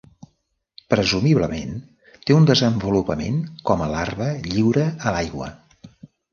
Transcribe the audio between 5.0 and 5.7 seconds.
a l'aigua.